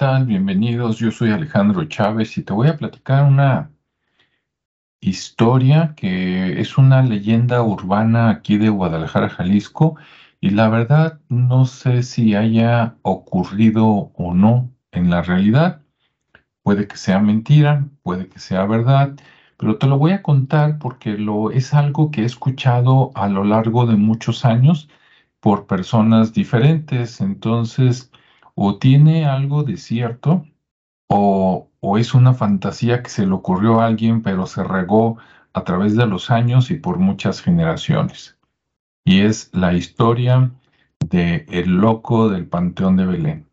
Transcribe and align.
Bienvenidos. 0.00 0.96
Yo 0.96 1.10
soy 1.10 1.30
Alejandro 1.30 1.84
Chávez 1.84 2.38
y 2.38 2.42
te 2.42 2.54
voy 2.54 2.68
a 2.68 2.76
platicar 2.78 3.22
una 3.24 3.70
historia 5.02 5.92
que 5.94 6.58
es 6.58 6.78
una 6.78 7.02
leyenda 7.02 7.62
urbana 7.62 8.30
aquí 8.30 8.56
de 8.56 8.70
Guadalajara, 8.70 9.28
Jalisco, 9.28 9.96
y 10.40 10.50
la 10.50 10.70
verdad 10.70 11.20
no 11.28 11.66
sé 11.66 12.02
si 12.02 12.34
haya 12.34 12.96
ocurrido 13.02 14.10
o 14.14 14.32
no 14.32 14.72
en 14.90 15.10
la 15.10 15.20
realidad. 15.20 15.82
Puede 16.62 16.88
que 16.88 16.96
sea 16.96 17.18
mentira, 17.18 17.86
puede 18.02 18.30
que 18.30 18.38
sea 18.38 18.64
verdad, 18.64 19.14
pero 19.58 19.76
te 19.76 19.86
lo 19.86 19.98
voy 19.98 20.12
a 20.12 20.22
contar 20.22 20.78
porque 20.78 21.18
lo, 21.18 21.50
es 21.50 21.74
algo 21.74 22.10
que 22.10 22.22
he 22.22 22.24
escuchado 22.24 23.10
a 23.14 23.28
lo 23.28 23.44
largo 23.44 23.84
de 23.84 23.96
muchos 23.96 24.46
años 24.46 24.88
por 25.40 25.66
personas 25.66 26.32
diferentes. 26.32 27.20
Entonces, 27.20 28.09
o 28.54 28.78
tiene 28.78 29.26
algo 29.26 29.62
de 29.62 29.76
cierto 29.76 30.44
o, 31.08 31.68
o 31.80 31.98
es 31.98 32.14
una 32.14 32.34
fantasía 32.34 33.02
que 33.02 33.10
se 33.10 33.26
le 33.26 33.32
ocurrió 33.32 33.80
a 33.80 33.86
alguien 33.86 34.22
pero 34.22 34.46
se 34.46 34.64
regó 34.64 35.18
a 35.52 35.64
través 35.64 35.96
de 35.96 36.06
los 36.06 36.30
años 36.30 36.70
y 36.70 36.74
por 36.74 36.98
muchas 36.98 37.42
generaciones. 37.42 38.38
Y 39.04 39.20
es 39.20 39.50
la 39.52 39.72
historia 39.72 40.50
de 41.08 41.46
El 41.48 41.78
Loco 41.78 42.28
del 42.28 42.46
Panteón 42.46 42.96
de 42.96 43.06
Belén. 43.06 43.46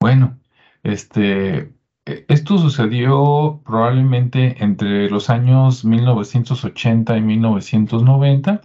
Bueno, 0.00 0.38
este, 0.82 1.72
e, 2.06 2.24
esto 2.28 2.58
sucedió 2.58 3.62
probablemente 3.64 4.62
entre 4.64 5.08
los 5.10 5.30
años 5.30 5.84
1980 5.84 7.16
y 7.16 7.20
1990. 7.20 8.62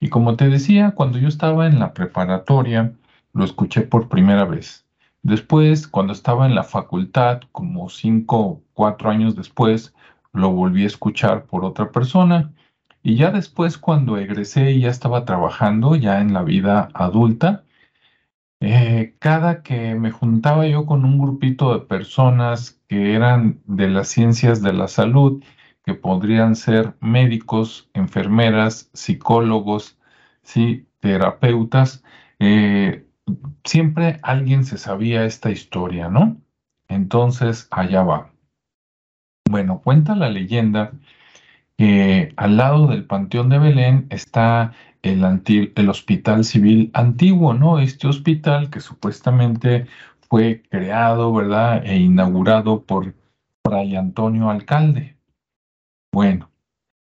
Y 0.00 0.08
como 0.08 0.36
te 0.36 0.48
decía, 0.48 0.92
cuando 0.92 1.18
yo 1.18 1.28
estaba 1.28 1.66
en 1.68 1.78
la 1.78 1.94
preparatoria, 1.94 2.92
lo 3.34 3.44
escuché 3.44 3.82
por 3.82 4.08
primera 4.08 4.44
vez. 4.44 4.84
Después, 5.22 5.86
cuando 5.88 6.12
estaba 6.12 6.46
en 6.46 6.54
la 6.54 6.64
facultad, 6.64 7.42
como 7.52 7.88
cinco, 7.88 8.62
cuatro 8.74 9.10
años 9.10 9.36
después, 9.36 9.94
lo 10.32 10.50
volví 10.50 10.84
a 10.84 10.86
escuchar 10.86 11.46
por 11.46 11.64
otra 11.64 11.90
persona. 11.92 12.52
Y 13.02 13.16
ya 13.16 13.30
después, 13.30 13.78
cuando 13.78 14.16
egresé 14.18 14.72
y 14.72 14.80
ya 14.80 14.90
estaba 14.90 15.24
trabajando, 15.24 15.96
ya 15.96 16.20
en 16.20 16.32
la 16.32 16.42
vida 16.42 16.88
adulta, 16.94 17.64
eh, 18.60 19.16
cada 19.18 19.62
que 19.62 19.94
me 19.96 20.12
juntaba 20.12 20.66
yo 20.68 20.86
con 20.86 21.04
un 21.04 21.18
grupito 21.18 21.74
de 21.74 21.84
personas 21.86 22.80
que 22.88 23.14
eran 23.14 23.60
de 23.66 23.88
las 23.88 24.08
ciencias 24.08 24.62
de 24.62 24.72
la 24.72 24.88
salud, 24.88 25.42
que 25.84 25.94
podrían 25.94 26.54
ser 26.56 26.94
médicos, 27.00 27.90
enfermeras, 27.94 28.90
psicólogos, 28.92 29.98
¿sí? 30.42 30.86
terapeutas, 31.00 32.04
eh, 32.38 33.06
siempre 33.64 34.18
alguien 34.22 34.64
se 34.64 34.78
sabía 34.78 35.24
esta 35.24 35.50
historia, 35.50 36.08
¿no? 36.08 36.36
Entonces, 36.88 37.68
allá 37.70 38.02
va. 38.02 38.32
Bueno, 39.48 39.80
cuenta 39.82 40.14
la 40.14 40.30
leyenda 40.30 40.92
que 41.76 42.32
al 42.36 42.56
lado 42.56 42.86
del 42.86 43.04
Panteón 43.04 43.48
de 43.48 43.58
Belén 43.58 44.06
está 44.10 44.72
el, 45.02 45.88
Hospital 45.88 46.44
Civil 46.44 46.90
Antiguo, 46.94 47.54
¿no? 47.54 47.78
Este 47.78 48.06
hospital 48.06 48.70
que 48.70 48.80
supuestamente 48.80 49.86
fue 50.28 50.62
creado, 50.70 51.32
¿verdad? 51.32 51.84
E 51.84 51.98
inaugurado 51.98 52.82
por 52.84 53.14
Fray 53.64 53.96
Antonio 53.96 54.48
Alcalde. 54.48 55.16
Bueno, 56.12 56.50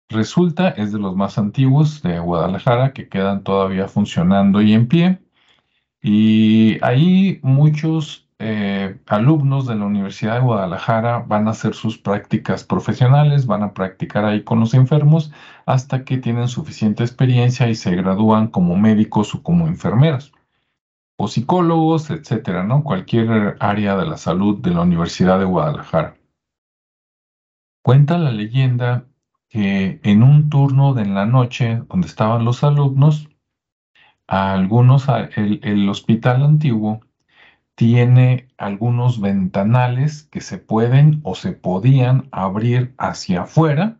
resulta, 0.09 0.71
es 0.71 0.93
de 0.93 0.99
los 0.99 1.17
más 1.17 1.39
antiguos 1.39 2.03
de 2.03 2.19
Guadalajara 2.19 2.93
que 2.93 3.09
quedan 3.09 3.43
todavía 3.43 3.89
funcionando 3.89 4.63
y 4.63 4.73
en 4.73 4.89
pie. 4.89 5.22
Y 6.03 6.79
ahí 6.85 7.39
muchos 7.43 8.29
eh, 8.39 8.99
alumnos 9.07 9.67
de 9.69 9.77
la 9.77 9.87
Universidad 9.87 10.35
de 10.35 10.41
Guadalajara 10.41 11.21
van 11.21 11.47
a 11.47 11.53
hacer 11.53 11.75
sus 11.75 11.97
prácticas 11.97 12.65
profesionales, 12.65 13.47
van 13.47 13.63
a 13.63 13.73
practicar 13.73 14.25
ahí 14.25 14.43
con 14.43 14.59
los 14.59 14.75
enfermos 14.75 15.33
hasta 15.65 16.05
que 16.05 16.19
tienen 16.19 16.49
suficiente 16.49 17.05
experiencia 17.05 17.69
y 17.69 17.77
se 17.77 17.95
gradúan 17.95 18.49
como 18.49 18.77
médicos 18.77 19.35
o 19.35 19.43
como 19.45 19.69
enfermeras 19.69 20.33
o 21.17 21.29
psicólogos, 21.29 22.11
etcétera, 22.11 22.65
¿no? 22.65 22.83
Cualquier 22.83 23.57
área 23.61 23.97
de 23.97 24.07
la 24.07 24.17
salud 24.17 24.59
de 24.61 24.71
la 24.71 24.81
Universidad 24.83 25.39
de 25.39 25.45
Guadalajara. 25.45 26.17
Cuenta 27.83 28.19
la 28.19 28.33
leyenda 28.33 29.07
que 29.49 30.01
en 30.03 30.23
un 30.25 30.51
turno 30.51 30.95
de 30.95 31.07
la 31.07 31.27
noche 31.27 31.83
donde 31.89 32.09
estaban 32.09 32.45
los 32.45 32.65
alumnos, 32.65 33.29
algunos, 34.33 35.09
el, 35.37 35.89
hospital 35.91 36.43
antiguo 36.43 37.03
tiene 37.75 38.49
algunos 38.57 39.21
ventanales 39.21 40.23
que 40.31 40.41
se 40.41 40.57
pueden 40.57 41.21
o 41.23 41.35
se 41.35 41.53
podían 41.53 42.29
abrir 42.33 42.95
hacia 42.97 43.43
afuera 43.43 43.99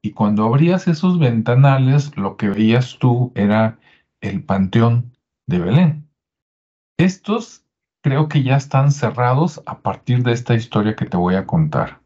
y 0.00 0.12
cuando 0.12 0.44
abrías 0.44 0.86
esos 0.86 1.18
ventanales 1.18 2.16
lo 2.16 2.36
que 2.36 2.50
veías 2.50 2.98
tú 3.00 3.32
era 3.34 3.80
el 4.20 4.44
panteón 4.44 5.12
de 5.48 5.58
Belén. 5.58 6.08
Estos 6.96 7.64
creo 8.00 8.28
que 8.28 8.44
ya 8.44 8.56
están 8.56 8.92
cerrados 8.92 9.60
a 9.66 9.80
partir 9.80 10.22
de 10.22 10.32
esta 10.32 10.54
historia 10.54 10.94
que 10.94 11.06
te 11.06 11.16
voy 11.16 11.34
a 11.34 11.46
contar. 11.46 12.00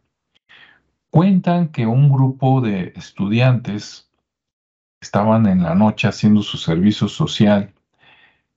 Cuentan 1.11 1.69
que 1.69 1.87
un 1.87 2.09
grupo 2.09 2.63
de 2.63 2.95
estudiantes 2.97 4.08
estaban 5.01 5.47
en 5.47 5.63
la 5.63 5.75
noche 5.75 6.09
haciendo 6.09 6.43
su 6.43 6.57
servicio 6.57 7.09
social, 7.09 7.73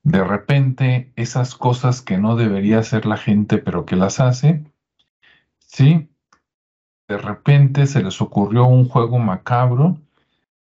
de 0.03 0.24
repente 0.24 1.12
esas 1.16 1.56
cosas 1.56 2.02
que 2.02 2.18
no 2.18 2.35
debería 2.35 2.79
hacer 2.79 3.06
la 3.06 3.18
gente 3.18 3.57
pero 3.57 3.85
que 3.85 3.96
las 3.96 4.19
hace, 4.19 4.63
¿sí? 5.59 6.09
De 7.07 7.18
repente 7.18 7.85
se 7.88 8.03
les 8.03 8.22
ocurrió 8.22 8.66
un 8.66 8.88
juego 8.88 9.19
macabro 9.19 9.97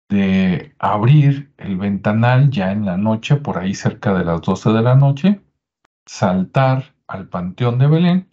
de 0.09 0.75
abrir 0.79 1.53
el 1.57 1.77
ventanal 1.79 2.51
ya 2.51 2.73
en 2.73 2.85
la 2.85 2.97
noche, 2.97 3.37
por 3.37 3.59
ahí 3.59 3.75
cerca 3.75 4.13
de 4.13 4.25
las 4.25 4.43
12 4.43 4.71
de 4.71 4.83
la 4.83 4.97
noche, 4.97 5.41
saltar 6.05 6.95
al 7.07 7.29
Panteón 7.29 7.79
de 7.79 7.87
Belén, 7.87 8.29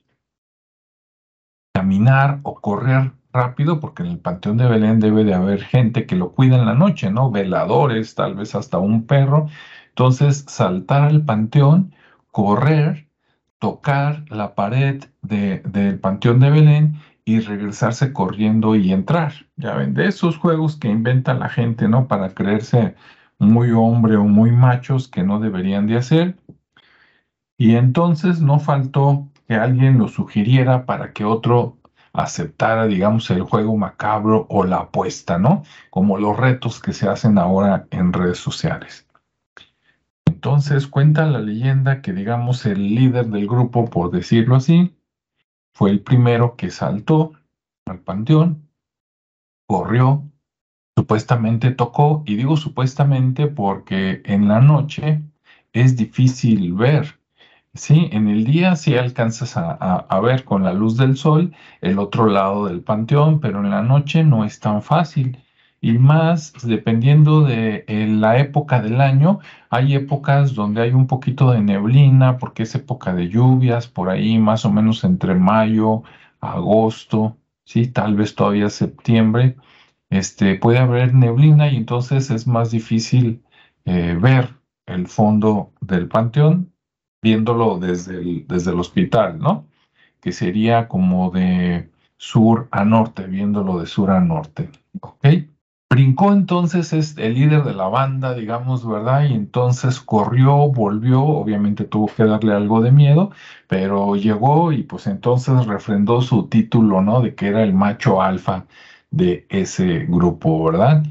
caminar 1.73 2.39
o 2.41 2.59
correr 2.59 3.13
rápido 3.33 3.79
porque 3.79 4.03
en 4.03 4.09
el 4.09 4.19
Panteón 4.19 4.57
de 4.57 4.67
Belén 4.67 4.99
debe 4.99 5.23
de 5.23 5.33
haber 5.33 5.61
gente 5.63 6.05
que 6.05 6.15
lo 6.15 6.31
cuida 6.33 6.55
en 6.55 6.65
la 6.65 6.73
noche, 6.73 7.11
¿no? 7.11 7.31
Veladores, 7.31 8.15
tal 8.15 8.35
vez 8.35 8.55
hasta 8.55 8.79
un 8.79 9.05
perro. 9.05 9.47
Entonces, 9.89 10.45
saltar 10.47 11.03
al 11.03 11.23
Panteón, 11.23 11.93
correr, 12.31 13.07
tocar 13.59 14.25
la 14.29 14.55
pared 14.55 15.03
del 15.21 15.99
Panteón 15.99 16.39
de 16.39 16.49
Belén 16.51 17.01
y 17.25 17.39
regresarse 17.41 18.13
corriendo 18.13 18.75
y 18.75 18.93
entrar. 18.93 19.33
Ya 19.57 19.75
ven, 19.75 19.93
de 19.93 20.07
esos 20.07 20.37
juegos 20.37 20.77
que 20.77 20.87
inventa 20.89 21.33
la 21.33 21.49
gente, 21.49 21.87
¿no? 21.87 22.07
Para 22.07 22.33
creerse 22.33 22.95
muy 23.39 23.71
hombre 23.71 24.15
o 24.17 24.23
muy 24.23 24.51
machos 24.51 25.07
que 25.07 25.23
no 25.23 25.39
deberían 25.39 25.87
de 25.87 25.97
hacer. 25.97 26.37
Y 27.57 27.75
entonces 27.75 28.41
no 28.41 28.59
faltó 28.59 29.29
que 29.47 29.55
alguien 29.55 29.97
lo 29.97 30.07
sugiriera 30.07 30.85
para 30.85 31.11
que 31.13 31.25
otro 31.25 31.77
aceptara, 32.17 32.87
digamos, 32.87 33.29
el 33.29 33.43
juego 33.43 33.77
macabro 33.77 34.47
o 34.49 34.63
la 34.63 34.77
apuesta, 34.77 35.37
¿no? 35.37 35.63
Como 35.91 36.17
los 36.17 36.35
retos 36.35 36.81
que 36.81 36.91
se 36.91 37.07
hacen 37.07 37.37
ahora 37.37 37.87
en 37.91 38.11
redes 38.11 38.39
sociales. 38.39 39.07
Entonces 40.25 40.87
cuenta 40.87 41.25
la 41.25 41.39
leyenda 41.39 42.01
que, 42.01 42.13
digamos, 42.13 42.65
el 42.65 42.95
líder 42.95 43.27
del 43.27 43.47
grupo, 43.47 43.85
por 43.85 44.11
decirlo 44.11 44.55
así, 44.55 44.95
fue 45.73 45.91
el 45.91 46.01
primero 46.01 46.55
que 46.55 46.71
saltó 46.71 47.33
al 47.85 47.99
panteón, 47.99 48.67
corrió, 49.67 50.23
supuestamente 50.95 51.71
tocó, 51.71 52.23
y 52.25 52.35
digo 52.35 52.57
supuestamente 52.57 53.47
porque 53.47 54.23
en 54.25 54.47
la 54.47 54.59
noche 54.59 55.21
es 55.71 55.95
difícil 55.95 56.73
ver. 56.73 57.16
Sí, 57.73 58.09
en 58.11 58.27
el 58.27 58.43
día 58.43 58.75
sí 58.75 58.95
alcanzas 58.97 59.55
a, 59.55 60.19
ver 60.21 60.43
con 60.43 60.63
la 60.63 60.73
luz 60.73 60.97
del 60.97 61.15
sol 61.15 61.53
el 61.81 61.99
otro 61.99 62.27
lado 62.27 62.65
del 62.65 62.81
panteón, 62.81 63.39
pero 63.39 63.59
en 63.63 63.69
la 63.69 63.83
noche 63.83 64.23
no 64.23 64.43
es 64.45 64.59
tan 64.59 64.81
fácil. 64.81 65.37
Y 65.79 65.97
más 65.99 66.53
dependiendo 66.63 67.43
de 67.43 67.85
eh, 67.87 68.07
la 68.07 68.39
época 68.39 68.81
del 68.81 68.99
año, 68.99 69.39
hay 69.69 69.93
épocas 69.95 70.55
donde 70.55 70.81
hay 70.81 70.91
un 70.91 71.07
poquito 71.07 71.51
de 71.51 71.61
neblina, 71.61 72.37
porque 72.39 72.63
es 72.63 72.73
época 72.75 73.13
de 73.13 73.29
lluvias, 73.29 73.87
por 73.87 74.09
ahí 74.09 74.39
más 74.39 74.65
o 74.65 74.71
menos 74.71 75.03
entre 75.03 75.35
mayo, 75.35 76.03
agosto, 76.41 77.37
sí, 77.63 77.87
tal 77.87 78.15
vez 78.15 78.35
todavía 78.35 78.69
septiembre 78.69 79.55
este, 80.09 80.55
puede 80.55 80.79
haber 80.79 81.13
neblina 81.13 81.69
y 81.69 81.77
entonces 81.77 82.31
es 82.31 82.47
más 82.47 82.71
difícil 82.71 83.43
eh, 83.85 84.17
ver 84.19 84.55
el 84.85 85.07
fondo 85.07 85.73
del 85.81 86.07
panteón 86.07 86.73
viéndolo 87.21 87.79
desde 87.79 88.17
el, 88.17 88.47
desde 88.47 88.71
el 88.71 88.79
hospital, 88.79 89.39
¿no? 89.39 89.65
Que 90.21 90.31
sería 90.31 90.87
como 90.87 91.31
de 91.31 91.89
sur 92.17 92.67
a 92.71 92.83
norte, 92.85 93.27
viéndolo 93.27 93.79
de 93.79 93.85
sur 93.87 94.11
a 94.11 94.19
norte, 94.19 94.69
¿ok? 95.01 95.27
Brincó 95.89 96.33
entonces 96.33 96.91
es 96.91 97.17
el 97.17 97.35
líder 97.35 97.63
de 97.63 97.73
la 97.73 97.87
banda, 97.87 98.33
digamos, 98.33 98.85
¿verdad? 98.85 99.23
Y 99.29 99.33
entonces 99.33 100.01
corrió, 100.01 100.67
volvió, 100.69 101.23
obviamente 101.23 101.85
tuvo 101.85 102.07
que 102.07 102.25
darle 102.25 102.53
algo 102.53 102.81
de 102.81 102.91
miedo, 102.91 103.31
pero 103.67 104.15
llegó 104.17 104.73
y 104.73 104.83
pues 104.83 105.07
entonces 105.07 105.65
refrendó 105.65 106.21
su 106.21 106.47
título, 106.49 107.01
¿no? 107.01 107.21
De 107.21 107.35
que 107.35 107.47
era 107.47 107.63
el 107.63 107.73
macho 107.73 108.21
alfa 108.21 108.65
de 109.11 109.45
ese 109.49 110.05
grupo, 110.07 110.65
¿verdad? 110.65 111.03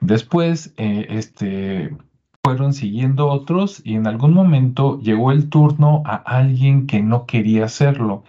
Después, 0.00 0.72
eh, 0.76 1.06
este, 1.10 1.96
fueron 2.50 2.72
siguiendo 2.74 3.28
otros 3.28 3.80
y 3.84 3.94
en 3.94 4.08
algún 4.08 4.34
momento 4.34 4.98
llegó 5.00 5.30
el 5.30 5.48
turno 5.50 6.02
a 6.04 6.16
alguien 6.16 6.88
que 6.88 7.00
no 7.00 7.24
quería 7.24 7.66
hacerlo, 7.66 8.24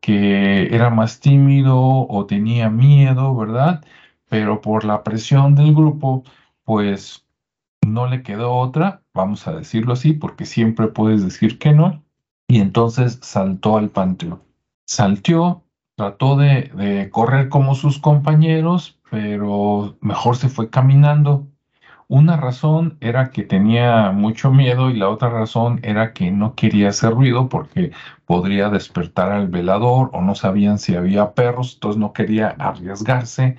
que 0.00 0.74
era 0.74 0.90
más 0.90 1.20
tímido 1.20 1.78
o 1.78 2.26
tenía 2.26 2.68
miedo, 2.68 3.36
¿verdad? 3.36 3.84
Pero 4.28 4.60
por 4.60 4.84
la 4.84 5.04
presión 5.04 5.54
del 5.54 5.72
grupo, 5.72 6.24
pues 6.64 7.24
no 7.86 8.08
le 8.08 8.24
quedó 8.24 8.54
otra, 8.54 9.02
vamos 9.14 9.46
a 9.46 9.52
decirlo 9.52 9.92
así, 9.92 10.12
porque 10.12 10.46
siempre 10.46 10.88
puedes 10.88 11.22
decir 11.22 11.58
que 11.60 11.72
no, 11.72 12.02
y 12.48 12.60
entonces 12.60 13.20
saltó 13.22 13.78
al 13.78 13.90
panteón. 13.90 14.42
Saltó 14.84 15.62
trató 15.94 16.36
de, 16.36 17.08
correr 17.12 17.48
como 17.48 17.76
sus 17.76 18.00
compañeros, 18.00 18.98
pero 19.12 19.96
mejor 20.00 20.36
se 20.36 20.48
fue 20.48 20.70
caminando. 20.70 21.46
Una 22.10 22.36
razón 22.36 22.98
era 23.00 23.30
que 23.30 23.44
tenía 23.44 24.10
mucho 24.10 24.50
miedo 24.50 24.90
y 24.90 24.96
la 24.96 25.08
otra 25.08 25.30
razón 25.30 25.78
era 25.84 26.12
que 26.12 26.32
no 26.32 26.56
quería 26.56 26.88
hacer 26.88 27.12
ruido 27.12 27.48
porque 27.48 27.92
podría 28.26 28.68
despertar 28.68 29.30
al 29.30 29.46
velador 29.46 30.10
o 30.12 30.20
no 30.20 30.34
sabían 30.34 30.78
si 30.80 30.96
había 30.96 31.34
perros, 31.34 31.74
entonces 31.74 32.00
no 32.00 32.12
quería 32.12 32.48
arriesgarse 32.58 33.56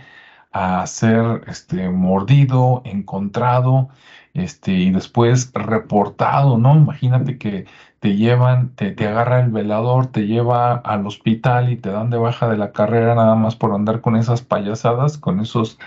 a 0.51 0.85
ser 0.87 1.43
este, 1.47 1.89
mordido, 1.89 2.81
encontrado 2.85 3.89
este, 4.33 4.73
y 4.73 4.91
después 4.91 5.51
reportado, 5.53 6.57
¿no? 6.57 6.75
Imagínate 6.75 7.37
que 7.37 7.67
te 7.99 8.17
llevan, 8.17 8.75
te, 8.75 8.91
te 8.91 9.07
agarra 9.07 9.39
el 9.41 9.51
velador, 9.51 10.07
te 10.07 10.27
lleva 10.27 10.73
al 10.75 11.07
hospital 11.07 11.71
y 11.71 11.77
te 11.77 11.89
dan 11.91 12.09
de 12.09 12.17
baja 12.17 12.49
de 12.49 12.57
la 12.57 12.73
carrera 12.73 13.15
nada 13.15 13.35
más 13.35 13.55
por 13.55 13.73
andar 13.73 14.01
con 14.01 14.17
esas 14.17 14.41
payasadas, 14.41 15.17
con 15.17 15.39
esos 15.39 15.79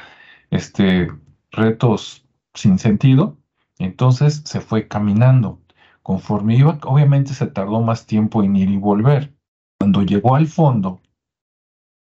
este, 0.51 1.09
retos 1.53 2.24
sin 2.55 2.79
sentido. 2.79 3.37
Entonces 3.79 4.43
se 4.45 4.61
fue 4.61 4.89
caminando. 4.89 5.61
Conforme 6.03 6.57
iba, 6.57 6.79
obviamente 6.85 7.35
se 7.35 7.47
tardó 7.47 7.81
más 7.81 8.07
tiempo 8.07 8.43
en 8.43 8.57
ir 8.57 8.71
y 8.71 8.77
volver. 8.77 9.35
Cuando 9.79 10.03
llegó 10.03 10.37
al 10.37 10.47
fondo, 10.47 11.01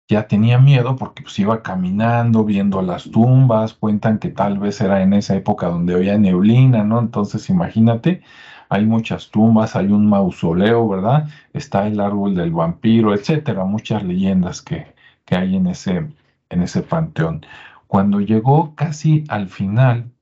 ya 0.08 0.26
tenía 0.26 0.58
miedo 0.58 0.96
porque 0.96 1.22
pues 1.22 1.38
iba 1.38 1.62
caminando, 1.62 2.44
viendo 2.44 2.82
las 2.82 3.10
tumbas, 3.10 3.74
cuentan 3.74 4.18
que 4.18 4.28
tal 4.30 4.58
vez 4.58 4.80
era 4.80 5.02
en 5.02 5.12
esa 5.12 5.36
época 5.36 5.68
donde 5.68 5.94
había 5.94 6.18
neblina, 6.18 6.82
¿no? 6.84 6.98
Entonces 6.98 7.48
imagínate, 7.48 8.22
hay 8.68 8.86
muchas 8.86 9.30
tumbas, 9.30 9.76
hay 9.76 9.86
un 9.88 10.08
mausoleo, 10.08 10.88
¿verdad? 10.88 11.28
Está 11.52 11.86
el 11.86 12.00
árbol 12.00 12.34
del 12.34 12.50
vampiro, 12.52 13.14
etcétera, 13.14 13.64
muchas 13.64 14.02
leyendas 14.02 14.62
que, 14.62 14.94
que 15.24 15.36
hay 15.36 15.56
en 15.56 15.68
ese, 15.68 16.08
en 16.48 16.62
ese 16.62 16.82
panteón. 16.82 17.46
Cuando 17.86 18.20
llegó 18.20 18.74
casi 18.74 19.24
al 19.28 19.48
final, 19.48 20.12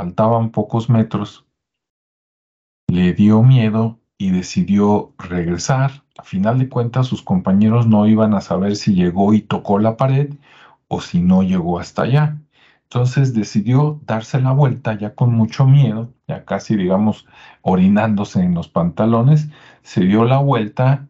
faltaban 0.00 0.48
pocos 0.48 0.88
metros, 0.88 1.44
le 2.88 3.12
dio 3.12 3.42
miedo 3.42 4.00
y 4.16 4.30
decidió 4.30 5.12
regresar. 5.18 6.04
A 6.16 6.22
final 6.22 6.58
de 6.58 6.70
cuentas, 6.70 7.06
sus 7.06 7.22
compañeros 7.22 7.86
no 7.86 8.06
iban 8.06 8.32
a 8.32 8.40
saber 8.40 8.76
si 8.76 8.94
llegó 8.94 9.34
y 9.34 9.42
tocó 9.42 9.78
la 9.78 9.98
pared 9.98 10.32
o 10.88 11.02
si 11.02 11.20
no 11.20 11.42
llegó 11.42 11.78
hasta 11.78 12.04
allá. 12.04 12.38
Entonces 12.84 13.34
decidió 13.34 14.00
darse 14.06 14.40
la 14.40 14.52
vuelta 14.52 14.96
ya 14.96 15.14
con 15.14 15.34
mucho 15.34 15.66
miedo, 15.66 16.14
ya 16.26 16.46
casi 16.46 16.76
digamos 16.76 17.26
orinándose 17.60 18.40
en 18.40 18.54
los 18.54 18.68
pantalones, 18.68 19.50
se 19.82 20.00
dio 20.06 20.24
la 20.24 20.38
vuelta 20.38 21.08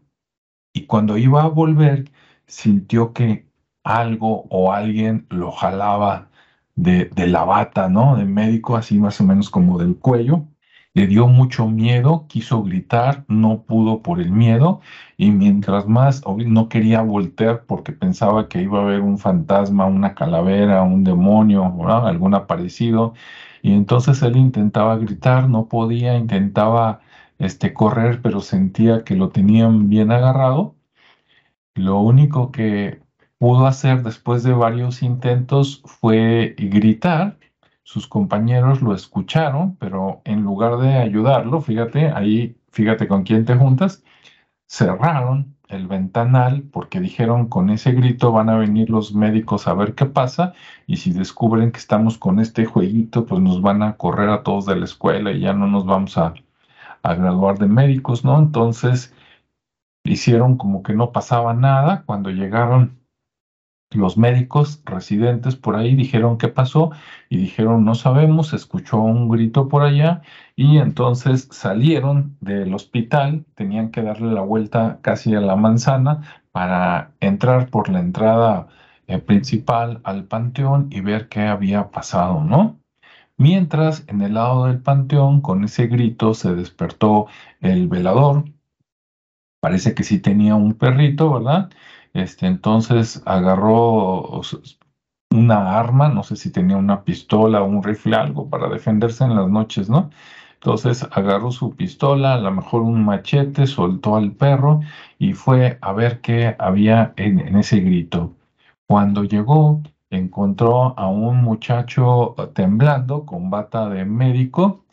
y 0.72 0.86
cuando 0.86 1.16
iba 1.16 1.44
a 1.44 1.48
volver 1.48 2.10
sintió 2.48 3.12
que 3.12 3.46
algo 3.84 4.46
o 4.50 4.72
alguien 4.72 5.26
lo 5.30 5.52
jalaba 5.52 6.29
de, 6.76 7.10
la 7.26 7.44
bata, 7.44 7.88
¿no? 7.88 8.16
De 8.16 8.24
médico, 8.24 8.76
así 8.76 8.98
más 8.98 9.20
o 9.20 9.24
menos 9.24 9.50
como 9.50 9.78
del 9.78 9.96
cuello 9.96 10.46
le 10.94 11.06
dio 11.06 11.28
mucho 11.28 11.68
miedo, 11.68 12.26
quiso 12.28 12.62
gritar, 12.64 13.24
no 13.28 13.62
pudo 13.62 14.02
por 14.02 14.20
el 14.20 14.32
miedo 14.32 14.80
y 15.16 15.30
mientras 15.30 15.86
más 15.86 16.22
no 16.26 16.68
quería 16.68 17.02
voltear 17.02 17.64
porque 17.66 17.92
pensaba 17.92 18.48
que 18.48 18.62
iba 18.62 18.80
a 18.80 18.82
haber 18.82 19.00
un 19.00 19.18
fantasma, 19.18 19.86
una 19.86 20.14
calavera, 20.14 20.82
un 20.82 21.04
demonio, 21.04 21.64
algún 21.64 22.34
aparecido 22.34 23.14
y 23.62 23.72
entonces 23.72 24.22
él 24.22 24.36
intentaba 24.36 24.96
gritar, 24.96 25.48
no 25.48 25.68
podía, 25.68 26.16
intentaba 26.16 27.00
este 27.38 27.72
correr, 27.74 28.20
pero 28.22 28.40
sentía 28.40 29.04
que 29.04 29.16
lo 29.16 29.30
tenían 29.30 29.88
bien 29.88 30.12
agarrado. 30.12 30.76
Lo 31.74 32.00
único 32.00 32.52
que 32.52 32.99
pudo 33.40 33.66
hacer 33.66 34.02
después 34.04 34.44
de 34.44 34.52
varios 34.52 35.02
intentos 35.02 35.82
fue 35.86 36.54
gritar 36.58 37.38
sus 37.82 38.06
compañeros 38.06 38.82
lo 38.82 38.94
escucharon, 38.94 39.76
pero 39.76 40.22
en 40.24 40.42
lugar 40.42 40.78
de 40.78 40.94
ayudarlo, 40.94 41.60
fíjate, 41.60 42.10
ahí, 42.10 42.56
fíjate 42.70 43.08
con 43.08 43.24
quién 43.24 43.44
te 43.44 43.56
juntas, 43.56 44.04
cerraron 44.68 45.56
el 45.68 45.88
ventanal 45.88 46.62
porque 46.72 47.00
dijeron 47.00 47.48
con 47.48 47.70
ese 47.70 47.92
grito 47.92 48.30
van 48.32 48.50
a 48.50 48.56
venir 48.58 48.90
los 48.90 49.14
médicos 49.14 49.66
a 49.68 49.74
ver 49.74 49.94
qué 49.96 50.06
pasa 50.06 50.54
y 50.86 50.98
si 50.98 51.12
descubren 51.12 51.72
que 51.72 51.78
estamos 51.78 52.18
con 52.18 52.40
este 52.40 52.66
jueguito, 52.66 53.26
pues 53.26 53.40
nos 53.40 53.62
van 53.62 53.82
a 53.82 53.96
correr 53.96 54.30
a 54.30 54.44
todos 54.44 54.66
de 54.66 54.76
la 54.76 54.84
escuela 54.84 55.32
y 55.32 55.40
ya 55.40 55.52
no 55.54 55.66
nos 55.66 55.86
vamos 55.86 56.18
a, 56.18 56.34
a 57.02 57.14
graduar 57.14 57.58
de 57.58 57.66
médicos, 57.66 58.24
¿no? 58.24 58.38
Entonces 58.38 59.14
hicieron 60.04 60.56
como 60.58 60.82
que 60.84 60.94
no 60.94 61.12
pasaba 61.12 61.54
nada. 61.54 62.04
Cuando 62.06 62.30
llegaron 62.30 62.99
los 63.90 64.16
médicos 64.16 64.82
residentes 64.84 65.56
por 65.56 65.76
ahí 65.76 65.94
dijeron 65.96 66.38
qué 66.38 66.48
pasó 66.48 66.90
y 67.28 67.38
dijeron 67.38 67.84
no 67.84 67.94
sabemos, 67.94 68.52
escuchó 68.52 68.98
un 68.98 69.28
grito 69.28 69.68
por 69.68 69.82
allá 69.82 70.22
y 70.56 70.78
entonces 70.78 71.48
salieron 71.50 72.36
del 72.40 72.72
hospital, 72.74 73.44
tenían 73.54 73.90
que 73.90 74.02
darle 74.02 74.32
la 74.32 74.42
vuelta 74.42 75.00
casi 75.02 75.34
a 75.34 75.40
la 75.40 75.56
manzana 75.56 76.22
para 76.52 77.12
entrar 77.20 77.68
por 77.70 77.88
la 77.88 78.00
entrada 78.00 78.68
eh, 79.06 79.18
principal 79.18 80.00
al 80.04 80.24
panteón 80.24 80.88
y 80.90 81.00
ver 81.00 81.28
qué 81.28 81.42
había 81.42 81.90
pasado, 81.90 82.44
¿no? 82.44 82.80
Mientras 83.36 84.04
en 84.06 84.20
el 84.20 84.34
lado 84.34 84.66
del 84.66 84.80
panteón 84.82 85.40
con 85.40 85.64
ese 85.64 85.86
grito 85.88 86.34
se 86.34 86.54
despertó 86.54 87.26
el 87.60 87.88
velador, 87.88 88.44
parece 89.60 89.94
que 89.94 90.04
sí 90.04 90.18
tenía 90.20 90.54
un 90.56 90.74
perrito, 90.74 91.32
¿verdad? 91.32 91.70
Este, 92.14 92.46
entonces 92.46 93.22
agarró 93.26 94.40
una 95.30 95.78
arma, 95.78 96.08
no 96.08 96.22
sé 96.22 96.36
si 96.36 96.50
tenía 96.50 96.76
una 96.76 97.04
pistola 97.04 97.62
o 97.62 97.66
un 97.66 97.82
rifle, 97.82 98.16
algo 98.16 98.48
para 98.50 98.68
defenderse 98.68 99.24
en 99.24 99.36
las 99.36 99.48
noches, 99.48 99.88
¿no? 99.88 100.10
Entonces 100.54 101.06
agarró 101.12 101.50
su 101.52 101.74
pistola, 101.74 102.34
a 102.34 102.38
lo 102.38 102.50
mejor 102.52 102.82
un 102.82 103.04
machete, 103.04 103.66
soltó 103.66 104.16
al 104.16 104.32
perro 104.32 104.80
y 105.18 105.32
fue 105.32 105.78
a 105.80 105.92
ver 105.92 106.20
qué 106.20 106.54
había 106.58 107.14
en, 107.16 107.56
ese 107.56 107.80
grito. 107.80 108.34
Cuando 108.86 109.24
llegó, 109.24 109.82
encontró 110.10 110.98
a 110.98 111.08
un 111.08 111.42
muchacho 111.42 112.34
temblando 112.54 113.24
con 113.24 113.50
bata 113.50 113.88
de 113.88 114.04
médico 114.04 114.84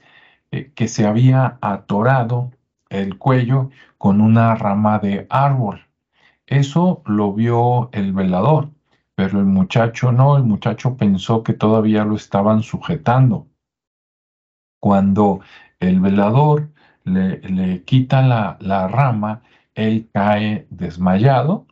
eh, 0.51 0.71
que 0.75 0.88
se 0.88 1.05
había 1.05 1.57
atorado 1.62 2.51
el 2.89 3.17
cuello 3.17 3.69
con 3.97 4.21
una 4.21 4.55
rama 4.55 5.00
de 5.00 5.27
árbol. 5.29 5.87
Eso 6.48 7.04
lo 7.06 7.34
vio 7.34 7.89
el 7.92 8.13
velador. 8.13 8.72
pero 9.16 9.39
el 9.39 9.46
muchacho 9.46 10.12
no, 10.12 10.38
el 10.38 10.44
muchacho 10.44 10.96
pensó 10.98 11.44
que 11.44 11.54
todavía 11.54 12.06
lo 12.06 12.16
estaban 12.16 12.62
sujetando. 12.63 13.48
Cuando 14.80 15.42
el 15.80 16.00
velador 16.00 16.70
le, 17.04 17.84
quita 17.84 18.22
la, 18.22 18.88
rama, 18.88 19.42
él 19.75 20.10
cae 20.13 20.68
desmayado. 20.70 21.66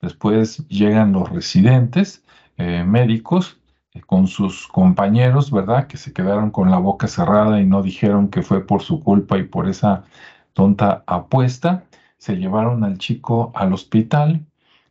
Después 0.00 0.66
llegan 0.68 1.12
los 1.12 1.28
residentes 1.30 2.24
eh, 2.56 2.84
médicos 2.84 3.58
eh, 3.94 4.00
con 4.02 4.26
sus 4.26 4.66
compañeros, 4.68 5.50
¿verdad? 5.50 5.86
Que 5.86 5.96
se 5.96 6.12
quedaron 6.12 6.50
con 6.50 6.70
la 6.70 6.78
boca 6.78 7.08
cerrada 7.08 7.60
y 7.60 7.66
no 7.66 7.82
dijeron 7.82 8.28
que 8.28 8.42
fue 8.42 8.66
por 8.66 8.82
su 8.82 9.00
culpa 9.02 9.38
y 9.38 9.44
por 9.44 9.68
esa 9.68 10.04
tonta 10.52 11.02
apuesta. 11.06 11.84
Se 12.20 12.36
llevaron 12.36 12.84
al 12.84 12.98
chico 12.98 13.52
al 13.56 13.72
hospital 13.72 14.46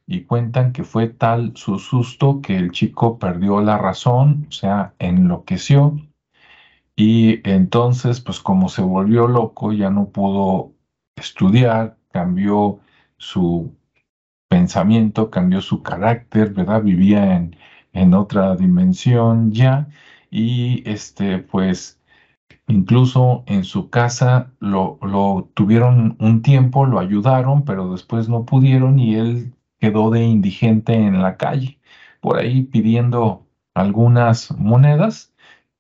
y 0.08 0.24
cuentan 0.26 0.74
que 0.74 0.84
fue 0.84 1.08
tal 1.08 1.54
su 1.56 1.80
susto 1.80 2.42
que 2.42 2.58
el 2.58 2.72
chico 2.72 3.20
perdió 3.20 3.62
la 3.62 3.78
razón, 3.78 4.48
o 4.50 4.52
sea, 4.52 4.94
enloqueció. 5.00 5.98
Y 6.96 7.48
entonces, 7.50 8.20
pues 8.22 8.40
como 8.42 8.70
se 8.70 8.82
volvió 8.82 9.28
loco, 9.28 9.72
ya 9.74 9.90
no 9.90 10.10
pudo 10.10 10.74
estudiar, 11.16 11.98
cambió 12.12 12.80
su 13.18 13.74
pensamiento, 14.50 15.30
cambió 15.30 15.62
su 15.62 15.84
carácter, 15.84 16.54
¿verdad? 16.54 16.84
Vivía 16.84 17.36
en, 17.38 17.56
en 17.94 18.14
otra 18.14 18.56
dimensión 18.56 19.52
ya 19.52 19.88
y 20.32 20.84
este, 20.90 21.40
pues 21.40 21.99
incluso 22.70 23.44
en 23.48 23.64
su 23.66 23.90
casa 23.90 24.54
lo, 24.60 25.00
lo 25.02 25.50
tuvieron 25.56 26.16
un 26.20 26.42
tiempo, 26.42 26.86
lo 26.86 27.00
ayudaron, 27.00 27.66
pero 27.66 27.92
después 27.92 28.30
no 28.30 28.46
pudieron 28.46 29.00
y 29.00 29.16
él 29.16 29.54
quedó 29.80 30.10
de 30.12 30.24
indigente 30.24 30.94
en 30.94 31.22
la 31.22 31.38
calle, 31.38 31.80
por 32.22 32.38
ahí 32.38 32.64
pidiendo 32.64 33.48
algunas 33.74 34.52
monedas 34.58 35.34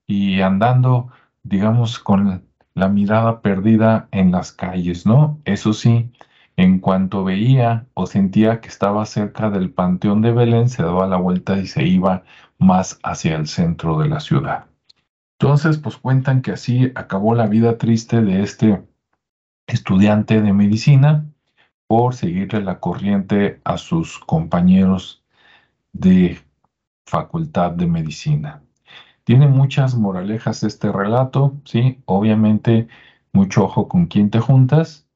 y 0.07 0.41
andando, 0.41 1.09
digamos, 1.43 1.99
con 1.99 2.43
la 2.73 2.89
mirada 2.89 3.41
perdida 3.41 4.07
en 4.11 4.31
las 4.31 4.51
calles, 4.51 5.05
¿no? 5.05 5.39
Eso 5.45 5.73
sí, 5.73 6.11
en 6.57 6.79
cuanto 6.79 7.23
veía 7.23 7.87
o 7.93 8.05
sentía 8.07 8.61
que 8.61 8.69
estaba 8.69 9.05
cerca 9.05 9.49
del 9.49 9.71
Panteón 9.71 10.21
de 10.21 10.31
Belén, 10.31 10.69
se 10.69 10.83
daba 10.83 11.07
la 11.07 11.17
vuelta 11.17 11.57
y 11.59 11.67
se 11.67 11.85
iba 11.85 12.23
más 12.57 12.99
hacia 13.03 13.35
el 13.37 13.47
centro 13.47 13.99
de 13.99 14.09
la 14.09 14.19
ciudad. 14.19 14.68
Entonces, 15.41 15.77
pues 15.77 15.95
cuentan 15.95 16.41
que 16.41 16.51
así 16.51 16.91
acabó 16.95 17.33
la 17.33 17.47
vida 17.47 17.77
triste 17.77 18.21
de 18.21 18.43
este 18.43 18.85
estudiante 19.67 20.41
de 20.41 20.51
medicina 20.51 21.25
por 21.87 22.13
seguirle 22.13 22.61
la 22.61 22.81
corriente 22.81 23.61
a 23.63 23.77
sus 23.77 24.19
compañeros 24.19 25.23
de 25.93 26.39
facultad 27.05 27.71
de 27.71 27.87
medicina. 27.87 28.61
Tiene 29.23 29.47
muchas 29.47 29.95
moralejas 29.95 30.63
este 30.63 30.91
relato, 30.91 31.55
sí, 31.63 32.01
obviamente 32.05 32.89
mucho 33.31 33.63
ojo 33.63 33.87
con 33.87 34.07
quién 34.07 34.29
te 34.29 34.39
juntas, 34.39 35.07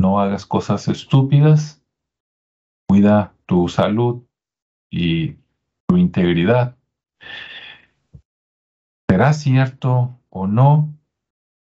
no 0.00 0.20
hagas 0.20 0.46
cosas 0.46 0.86
estúpidas, 0.86 1.82
cuida 2.88 3.34
tu 3.46 3.68
salud 3.68 4.22
y 4.90 5.38
tu 5.88 5.96
integridad. 5.96 6.75
¿Será 9.16 9.32
cierto 9.32 10.20
o 10.28 10.46
no? 10.46 10.94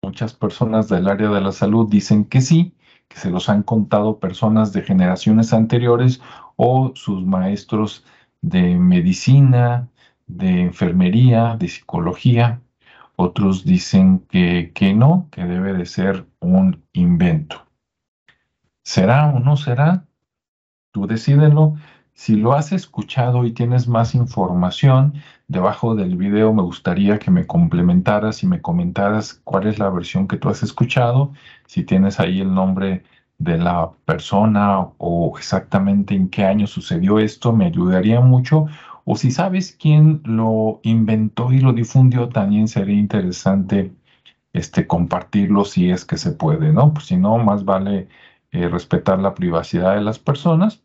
Muchas 0.02 0.34
personas 0.34 0.88
del 0.88 1.06
área 1.06 1.28
de 1.28 1.40
la 1.40 1.52
salud 1.52 1.88
dicen 1.88 2.24
que 2.24 2.40
sí, 2.40 2.74
que 3.06 3.16
se 3.16 3.30
los 3.30 3.48
han 3.48 3.62
contado 3.62 4.18
personas 4.18 4.72
de 4.72 4.82
generaciones 4.82 5.52
anteriores 5.52 6.20
o 6.56 6.90
sus 6.96 7.24
maestros 7.24 8.04
de 8.40 8.74
medicina, 8.74 9.88
de 10.26 10.62
enfermería, 10.62 11.54
de 11.56 11.68
psicología. 11.68 12.60
Otros 13.14 13.64
dicen 13.64 14.26
que, 14.28 14.72
que 14.74 14.92
no, 14.92 15.28
que 15.30 15.44
debe 15.44 15.74
de 15.74 15.86
ser 15.86 16.26
un 16.40 16.82
invento. 16.92 17.68
¿Será 18.82 19.28
o 19.28 19.38
no 19.38 19.56
será? 19.56 20.08
Tú 20.90 21.06
decídelo. 21.06 21.76
Si 22.18 22.34
lo 22.34 22.52
has 22.54 22.72
escuchado 22.72 23.44
y 23.44 23.52
tienes 23.52 23.86
más 23.86 24.16
información, 24.16 25.14
debajo 25.46 25.94
del 25.94 26.16
video 26.16 26.52
me 26.52 26.62
gustaría 26.62 27.20
que 27.20 27.30
me 27.30 27.46
complementaras 27.46 28.42
y 28.42 28.48
me 28.48 28.60
comentaras 28.60 29.40
cuál 29.44 29.68
es 29.68 29.78
la 29.78 29.88
versión 29.88 30.26
que 30.26 30.36
tú 30.36 30.48
has 30.48 30.64
escuchado, 30.64 31.32
si 31.66 31.84
tienes 31.84 32.18
ahí 32.18 32.40
el 32.40 32.52
nombre 32.52 33.04
de 33.38 33.56
la 33.58 33.92
persona 34.04 34.80
o 34.98 35.34
exactamente 35.38 36.16
en 36.16 36.28
qué 36.28 36.44
año 36.44 36.66
sucedió 36.66 37.20
esto, 37.20 37.52
me 37.52 37.66
ayudaría 37.66 38.20
mucho. 38.20 38.66
O 39.04 39.16
si 39.16 39.30
sabes 39.30 39.76
quién 39.80 40.20
lo 40.24 40.80
inventó 40.82 41.52
y 41.52 41.60
lo 41.60 41.72
difundió, 41.72 42.28
también 42.30 42.66
sería 42.66 42.98
interesante 42.98 43.94
este, 44.52 44.88
compartirlo 44.88 45.64
si 45.64 45.90
es 45.90 46.04
que 46.04 46.18
se 46.18 46.32
puede, 46.32 46.72
¿no? 46.72 46.92
Pues 46.94 47.06
si 47.06 47.16
no, 47.16 47.38
más 47.38 47.64
vale 47.64 48.08
eh, 48.50 48.68
respetar 48.68 49.20
la 49.20 49.34
privacidad 49.34 49.94
de 49.94 50.02
las 50.02 50.18
personas 50.18 50.82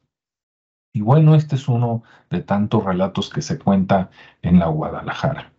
y 0.93 1.01
bueno, 1.01 1.35
este 1.35 1.55
es 1.55 1.67
uno 1.67 2.03
de 2.29 2.41
tantos 2.41 2.85
relatos 2.85 3.29
que 3.29 3.41
se 3.41 3.57
cuenta 3.57 4.11
en 4.43 4.59
la 4.59 4.67
Guadalajara. 4.67 5.51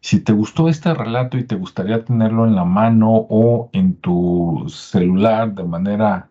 Si 0.00 0.20
te 0.20 0.32
gustó 0.32 0.68
este 0.68 0.92
relato 0.94 1.38
y 1.38 1.44
te 1.44 1.56
gustaría 1.56 2.04
tenerlo 2.04 2.46
en 2.46 2.56
la 2.56 2.64
mano 2.64 3.10
o 3.12 3.70
en 3.72 3.96
tu 3.96 4.64
celular 4.68 5.54
de 5.54 5.64
manera 5.64 6.30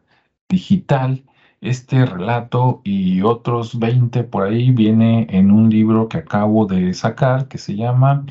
digital, 0.50 1.24
este 1.62 2.06
relato 2.06 2.82
y 2.84 3.22
otros 3.22 3.80
20 3.80 4.24
por 4.26 4.44
ahí 4.44 4.72
viene 4.72 5.28
en 5.30 5.52
un 5.52 5.70
libro 5.70 6.10
que 6.10 6.20
acabo 6.20 6.66
de 6.68 6.94
sacar 6.94 7.48
que 7.48 7.58
se 7.58 7.76
llama 7.76 8.26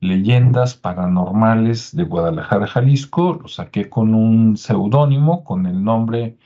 Leyendas 0.00 0.76
Paranormales 0.76 1.94
de 1.94 2.04
Guadalajara, 2.04 2.66
Jalisco. 2.66 3.34
Lo 3.42 3.48
saqué 3.48 3.90
con 3.90 4.14
un 4.14 4.56
seudónimo, 4.56 5.44
con 5.44 5.66
el 5.66 5.82
nombre 5.84 6.38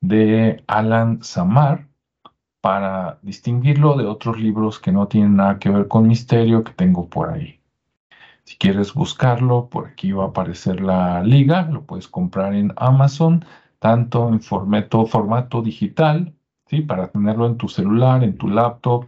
de 0.00 0.62
Alan 0.66 1.22
Samar 1.22 1.87
para 2.60 3.18
distinguirlo 3.22 3.96
de 3.96 4.06
otros 4.06 4.38
libros 4.40 4.78
que 4.78 4.92
no 4.92 5.08
tienen 5.08 5.36
nada 5.36 5.58
que 5.58 5.70
ver 5.70 5.88
con 5.88 6.08
misterio 6.08 6.64
que 6.64 6.72
tengo 6.72 7.08
por 7.08 7.30
ahí. 7.30 7.60
Si 8.44 8.56
quieres 8.56 8.94
buscarlo, 8.94 9.68
por 9.68 9.88
aquí 9.88 10.12
va 10.12 10.24
a 10.24 10.28
aparecer 10.28 10.80
la 10.80 11.22
liga, 11.22 11.68
lo 11.70 11.84
puedes 11.84 12.08
comprar 12.08 12.54
en 12.54 12.72
Amazon, 12.76 13.44
tanto 13.78 14.28
en 14.28 14.40
formato, 14.40 15.62
digital, 15.62 16.34
¿sí? 16.66 16.80
para 16.80 17.08
tenerlo 17.08 17.46
en 17.46 17.58
tu 17.58 17.68
celular, 17.68 18.24
en 18.24 18.38
tu 18.38 18.48
laptop, 18.48 19.06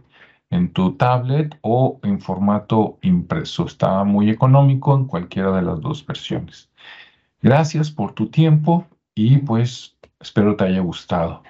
en 0.51 0.71
tu 0.73 0.93
tablet 0.93 1.57
o 1.61 1.99
en 2.03 2.21
formato 2.21 2.99
impreso. 3.01 3.65
Está 3.65 4.03
muy 4.03 4.29
económico 4.29 4.95
en 4.95 5.05
cualquiera 5.05 5.51
de 5.51 5.63
las 5.63 5.81
dos 5.81 6.05
versiones. 6.05 6.69
Gracias 7.41 7.89
por 7.89 8.13
tu 8.13 8.27
tiempo 8.27 8.85
y 9.15 9.37
pues 9.37 9.97
espero 10.19 10.55
te 10.55 10.65
haya 10.65 10.81
gustado. 10.81 11.41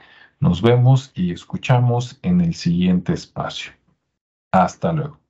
Nos 0.41 0.63
vemos 0.63 1.12
y 1.13 1.31
escuchamos 1.31 2.17
en 2.24 2.41
el 2.41 2.55
siguiente 2.55 3.13
espacio. 3.13 3.74
Hasta 4.51 4.91
luego. 4.91 5.21